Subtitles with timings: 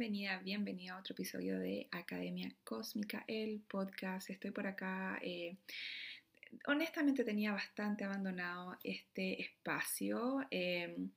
[0.00, 4.30] Bienvenida, bienvenida a otro episodio de Academia Cósmica, el podcast.
[4.30, 5.18] Estoy por acá.
[5.20, 5.58] Eh,
[6.68, 11.10] honestamente tenía bastante abandonado este espacio, em,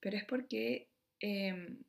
[0.00, 0.88] pero es porque
[1.20, 1.82] em,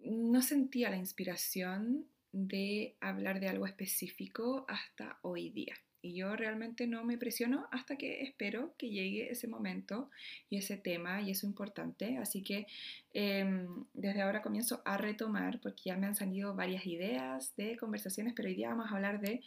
[0.00, 5.76] no sentía la inspiración de hablar de algo específico hasta hoy día.
[6.06, 10.08] Y yo realmente no me presiono hasta que espero que llegue ese momento
[10.48, 12.18] y ese tema, y eso es importante.
[12.18, 12.66] Así que
[13.12, 18.34] em, desde ahora comienzo a retomar, porque ya me han salido varias ideas de conversaciones,
[18.36, 19.42] pero hoy día vamos a hablar de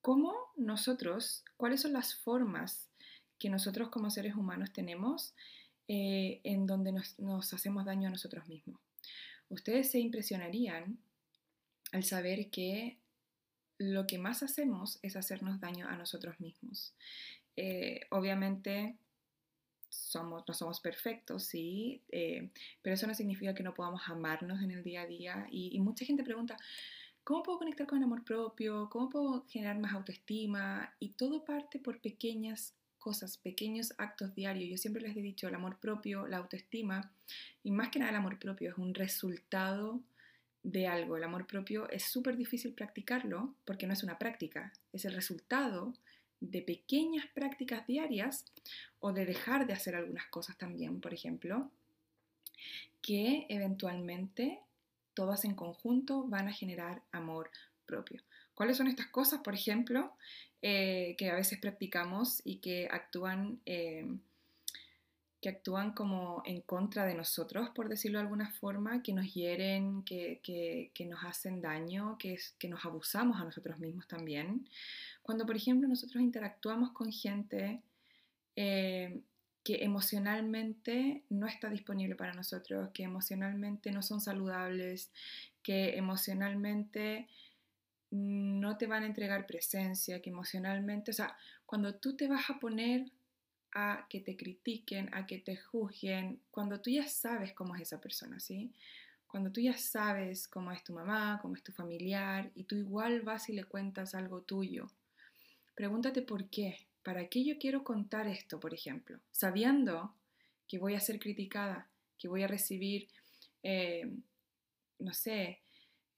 [0.00, 2.90] cómo nosotros, cuáles son las formas
[3.38, 5.34] que nosotros como seres humanos tenemos
[5.86, 8.80] eh, en donde nos hacemos daño a nosotros mismos.
[9.48, 10.98] Ustedes se impresionarían
[11.92, 12.99] al saber que
[13.80, 16.92] lo que más hacemos es hacernos daño a nosotros mismos.
[17.56, 18.94] Eh, obviamente
[19.88, 22.50] somos, no somos perfectos, sí, eh,
[22.82, 25.46] pero eso no significa que no podamos amarnos en el día a día.
[25.50, 26.58] Y, y, mucha gente pregunta,
[27.24, 28.90] ¿cómo puedo conectar con el amor propio?
[28.90, 30.94] ¿Cómo puedo generar más autoestima?
[30.98, 34.68] Y todo parte por pequeñas cosas, pequeños actos diarios.
[34.68, 37.10] Yo siempre les he dicho, el amor propio, la autoestima,
[37.62, 40.02] y más que nada el amor propio es un resultado
[40.62, 41.16] de algo.
[41.16, 45.94] El amor propio es súper difícil practicarlo porque no es una práctica, es el resultado
[46.40, 48.44] de pequeñas prácticas diarias
[48.98, 51.70] o de dejar de hacer algunas cosas también, por ejemplo,
[53.02, 54.60] que eventualmente
[55.14, 57.50] todas en conjunto van a generar amor
[57.86, 58.22] propio.
[58.54, 60.12] ¿Cuáles son estas cosas, por ejemplo,
[60.62, 63.60] eh, que a veces practicamos y que actúan...
[63.66, 64.06] Eh,
[65.40, 70.02] que actúan como en contra de nosotros, por decirlo de alguna forma, que nos hieren,
[70.04, 74.68] que, que, nos hacen daño, que, que nos abusamos a nosotros mismos también.
[75.22, 77.80] Cuando, por ejemplo, nosotros interactuamos con gente
[78.54, 79.22] eh,
[79.62, 85.10] que emocionalmente no está disponible para nosotros, que emocionalmente no son saludables,
[85.62, 87.28] que emocionalmente
[88.10, 92.58] no te van a entregar presencia, que emocionalmente, o sea, cuando tú te vas a
[92.58, 93.06] poner
[93.72, 98.00] a que te critiquen, a que te juzguen, cuando tú ya sabes cómo es esa
[98.00, 98.72] persona, ¿sí?
[99.26, 103.22] Cuando tú ya sabes cómo es tu mamá, cómo es tu familiar, y tú igual
[103.22, 104.90] vas y le cuentas algo tuyo.
[105.74, 106.86] Pregúntate por qué.
[107.02, 109.20] ¿Para qué yo quiero contar esto, por ejemplo?
[109.30, 110.14] Sabiendo
[110.68, 111.88] que voy a ser criticada,
[112.18, 113.08] que voy a recibir,
[113.62, 114.10] eh,
[114.98, 115.60] no sé,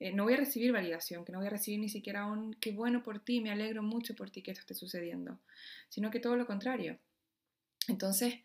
[0.00, 2.72] eh, no voy a recibir validación, que no voy a recibir ni siquiera un qué
[2.72, 5.38] bueno por ti, me alegro mucho por ti que esto esté sucediendo,
[5.88, 6.98] sino que todo lo contrario.
[7.88, 8.36] Entonces,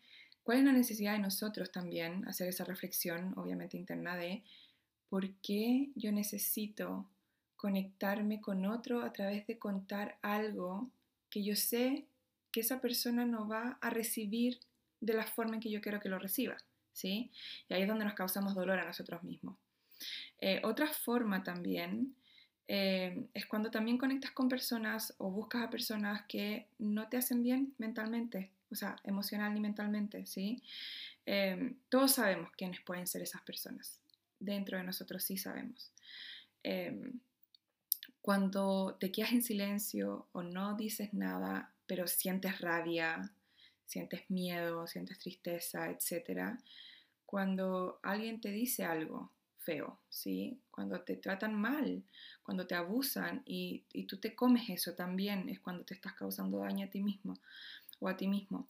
[0.42, 4.42] ¿cuál es la necesidad de nosotros también hacer esa reflexión, obviamente interna, de
[5.08, 7.08] por qué yo necesito
[7.56, 10.90] conectarme con otro a través de contar algo
[11.30, 12.06] que yo sé
[12.52, 14.60] que esa persona no va a recibir
[15.00, 16.56] de la forma en que yo quiero que lo reciba,
[16.92, 17.30] ¿sí?
[17.68, 19.56] Y ahí es donde nos causamos dolor a nosotros mismos.
[20.40, 22.14] Eh, otra forma también
[22.70, 27.42] eh, es cuando también conectas con personas o buscas a personas que no te hacen
[27.42, 30.62] bien mentalmente, o sea, emocional ni mentalmente, ¿sí?
[31.24, 33.98] Em, todos sabemos quiénes pueden ser esas personas.
[34.38, 35.90] Dentro de nosotros sí sabemos.
[36.62, 37.20] Em,
[38.20, 43.32] cuando te quedas en silencio o no dices nada, pero sientes rabia,
[43.86, 46.58] sientes miedo, sientes tristeza, etc.
[47.24, 49.32] Cuando alguien te dice algo
[50.08, 50.58] ¿sí?
[50.70, 52.02] Cuando te tratan mal,
[52.42, 56.58] cuando te abusan y, y tú te comes eso también, es cuando te estás causando
[56.58, 57.38] daño a ti mismo
[58.00, 58.68] o a ti mismo.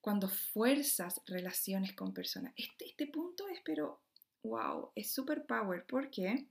[0.00, 2.52] Cuando fuerzas relaciones con personas.
[2.56, 4.00] Este, este punto es, pero,
[4.42, 6.46] wow, es super power porque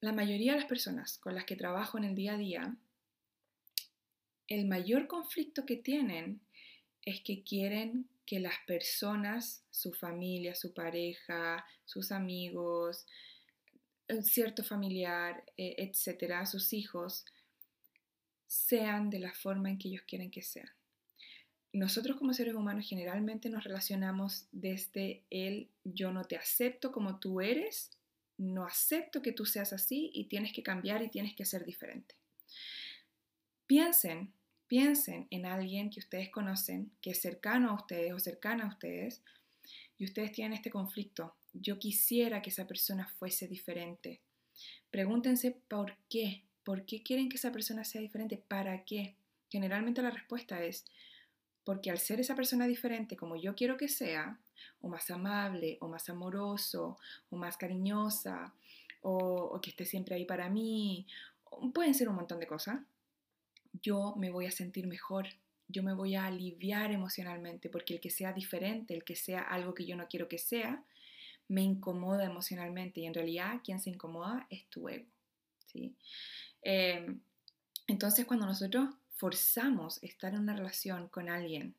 [0.00, 2.76] la mayoría de las personas con las que trabajo en el día a día,
[4.48, 6.40] el mayor conflicto que tienen
[7.04, 13.06] es que quieren que las personas, su familia, su pareja, sus amigos,
[14.08, 17.24] un cierto familiar, eh, etcétera, sus hijos,
[18.46, 20.70] sean de la forma en que ellos quieren que sean.
[21.72, 27.40] Nosotros como seres humanos generalmente nos relacionamos desde el yo no te acepto como tú
[27.40, 27.90] eres,
[28.36, 32.14] no acepto que tú seas así y tienes que cambiar y tienes que ser diferente.
[33.66, 34.34] Piensen,
[34.72, 39.20] piensen en alguien que ustedes conocen, que es cercano a ustedes o cercana a ustedes,
[39.98, 44.22] y ustedes tienen este conflicto, yo quisiera que esa persona fuese diferente.
[44.90, 49.14] Pregúntense por qué, por qué quieren que esa persona sea diferente, para qué.
[49.50, 50.86] Generalmente la respuesta es
[51.64, 54.40] porque al ser esa persona diferente como yo quiero que sea,
[54.80, 56.96] o más amable, o más amoroso,
[57.28, 58.54] o más cariñosa,
[59.02, 61.06] o, que esté siempre ahí para mí,
[61.74, 62.80] pueden ser un montón de cosas,
[63.72, 65.28] yo me voy a sentir mejor,
[65.68, 69.74] yo me voy a aliviar emocionalmente, porque el que sea diferente, el que sea algo
[69.74, 70.84] que yo no quiero que sea,
[71.48, 75.10] me incomoda emocionalmente y en realidad quien se incomoda es tu ego.
[75.66, 75.94] ¿sí?
[76.62, 77.20] Em,
[77.86, 81.74] entonces cuando nosotros forzamos estar en una relación con alguien,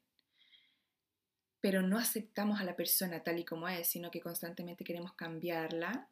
[1.59, 6.09] pero no aceptamos a la persona tal y como es, sino que constantemente queremos cambiarla,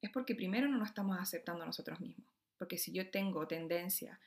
[0.00, 2.28] es porque primero no nos estamos aceptando a nosotros mismos.
[2.56, 4.20] Porque si yo tengo tendencia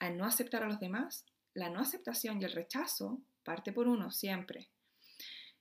[0.00, 1.24] a no aceptar a los demás,
[1.54, 4.68] la no aceptación y el rechazo parte por uno siempre.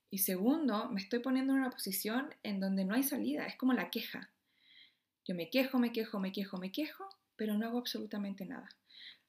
[0.10, 3.74] Y segundo, me estoy poniendo en una posición en donde no hay salida, es como
[3.74, 4.32] la queja.
[5.26, 8.70] Yo me quejo, me quejo, me quejo, me quejo, pero no hago absolutamente nada.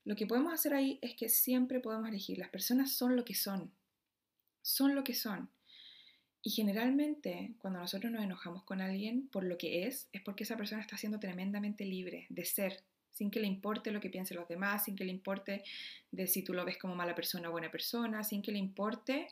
[0.05, 2.39] Lo que podemos hacer ahí es que siempre podemos elegir.
[2.39, 3.71] Las personas son lo que son.
[4.63, 5.51] Son lo que son.
[6.43, 10.57] Y generalmente cuando nosotros nos enojamos con alguien por lo que es, es porque esa
[10.57, 14.49] persona está siendo tremendamente libre de ser, sin que le importe lo que piensen los
[14.49, 15.63] demás, sin que le importe
[16.11, 19.29] de si tú lo ves como mala persona o buena persona, sin que le importe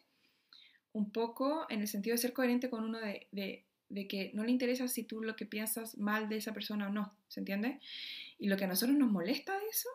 [0.92, 4.50] un poco en el sentido de ser coherente con uno de, de, que no le
[4.50, 7.80] interesa si tú lo que piensas mal de esa persona o no, ¿se entiende?
[8.38, 9.88] Y lo que a nosotros nos molesta de eso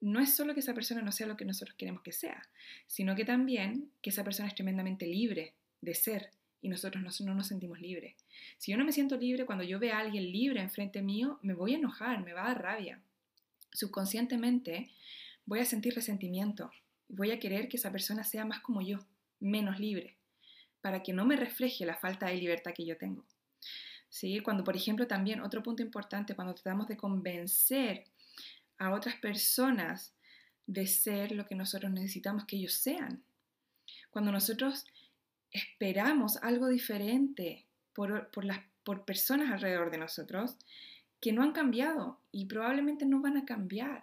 [0.00, 2.48] no es solo que esa persona no sea lo que nosotros queremos que sea,
[2.86, 6.30] sino que también que esa persona es tremendamente libre de ser
[6.62, 8.14] y nosotros no, no, nos sentimos libres.
[8.56, 11.54] Si yo no me siento libre, cuando yo vea a alguien libre enfrente mío, me
[11.54, 13.00] voy a enojar, me va a dar rabia.
[13.72, 14.90] Subconscientemente
[15.44, 16.70] voy a sentir resentimiento,
[17.08, 19.00] voy a querer que esa persona sea más como yo,
[19.40, 20.16] menos libre,
[20.80, 23.24] para que no me refleje la falta de libertad que yo tengo.
[24.08, 24.40] ¿Sí?
[24.40, 28.04] Cuando, por ejemplo, también otro punto importante, cuando tratamos de convencer
[28.78, 30.14] a otras personas
[30.66, 33.22] de ser lo que nosotros necesitamos que ellos sean.
[34.10, 34.84] Cuando nosotros
[35.52, 40.56] esperamos algo diferente por, las, por personas alrededor de nosotros
[41.20, 44.02] que no han cambiado y probablemente no van a cambiar,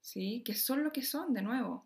[0.00, 0.42] ¿sí?
[0.46, 1.84] que son lo que son de nuevo.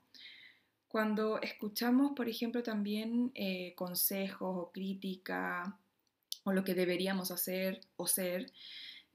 [0.86, 5.76] Cuando escuchamos, por ejemplo, también eh, consejos o crítica
[6.44, 8.52] o lo que deberíamos hacer o ser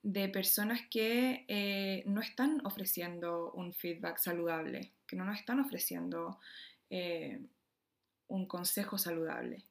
[0.03, 6.39] de personas que eh, no están ofreciendo un feedback saludable, que no nos están ofreciendo
[6.89, 7.39] eh,
[8.27, 9.63] un consejo saludable.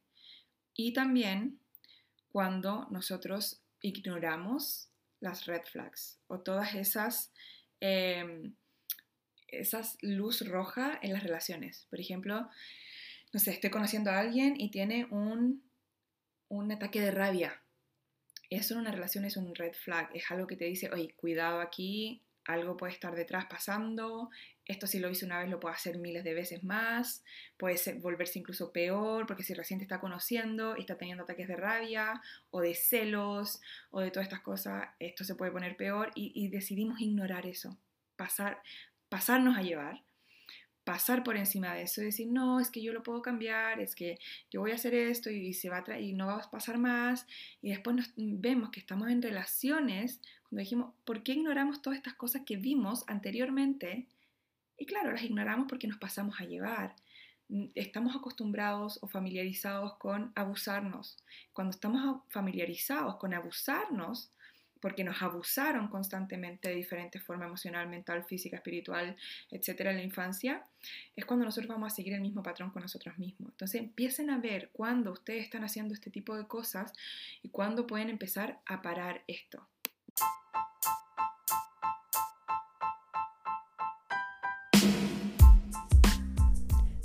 [0.75, 1.59] Y también
[2.31, 4.89] cuando nosotros ignoramos
[5.21, 7.33] las red flags o todas esas,
[7.81, 8.55] em,
[9.49, 11.87] esas luz roja en las relaciones.
[11.91, 12.49] Por ejemplo,
[13.33, 15.63] no sé, estoy conociendo a alguien y tiene un,
[16.49, 17.63] un ataque de rabia.
[18.51, 21.61] Eso en una relación es un red flag, es algo que te dice, oye, cuidado
[21.61, 24.31] aquí, algo puede estar detrás pasando,
[24.65, 27.25] esto si lo hice una vez lo puedo hacer miles de veces más,
[27.57, 32.21] puede volverse incluso peor, porque si recién está conociendo y está teniendo ataques de rabia
[32.51, 33.61] o de celos
[33.91, 37.77] o de todas estas cosas, esto se puede poner peor y, decidimos ignorar eso,
[38.17, 38.63] pasar,
[39.09, 40.03] pasarnos a llevar,
[40.85, 44.19] pasar por encima de eso decir, no, es que yo lo puedo cambiar, es que
[44.51, 47.27] yo voy a hacer esto y, se va a y no va a pasar más,
[47.61, 50.21] y después nos vemos que estamos en relaciones
[50.53, 54.07] cuando dijimos, ¿por qué ignoramos todas estas cosas que vimos anteriormente?
[54.77, 56.95] Y claro, las ignoramos porque nos pasamos a llevar.
[57.49, 61.17] Mm, estamos acostumbrados o familiarizados con abusarnos.
[61.55, 64.31] Cuando estamos familiarizados con abusarnos,
[64.79, 69.17] porque nos abusaron constantemente de diferentes formas emocional, mental, física, espiritual,
[69.51, 70.67] etcétera, en la infancia,
[71.17, 73.53] es cuando nosotros vamos a seguir el mismo patrón con nosotros mismos.
[73.53, 76.93] Entonces empiecen a ver cuándo ustedes están haciendo este tipo de cosas
[77.43, 79.67] y cuándo pueden empezar a parar esto.